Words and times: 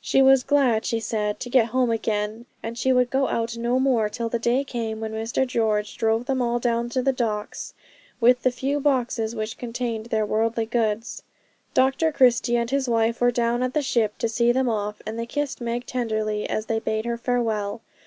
She 0.00 0.22
was 0.22 0.42
glad, 0.42 0.86
she 0.86 1.00
said, 1.00 1.38
to 1.40 1.50
get 1.50 1.66
home 1.66 1.90
again, 1.90 2.46
and 2.62 2.78
she 2.78 2.94
would 2.94 3.10
go 3.10 3.28
out 3.28 3.58
no 3.58 3.78
more 3.78 4.08
till 4.08 4.30
the 4.30 4.38
day 4.38 4.64
came 4.64 5.00
when 5.00 5.12
Mr 5.12 5.46
George 5.46 5.98
drove 5.98 6.24
them 6.24 6.40
all 6.40 6.58
down 6.58 6.88
to 6.88 7.02
the 7.02 7.12
docks, 7.12 7.74
with 8.18 8.42
the 8.42 8.50
few 8.50 8.80
boxes 8.80 9.36
which 9.36 9.58
contained 9.58 10.06
their 10.06 10.24
worldly 10.24 10.64
goods. 10.64 11.22
Dr 11.74 12.10
Christie 12.10 12.56
and 12.56 12.70
his 12.70 12.88
wife 12.88 13.20
were 13.20 13.30
down 13.30 13.62
at 13.62 13.74
the 13.74 13.82
ship 13.82 14.16
to 14.16 14.30
see 14.30 14.50
them 14.50 14.70
off, 14.70 15.02
and 15.06 15.18
they 15.18 15.26
kissed 15.26 15.60
Meg 15.60 15.84
tenderly 15.84 16.48
as 16.48 16.64
they 16.64 16.78
bade 16.78 17.04
her 17.04 17.18
farewell. 17.18 17.82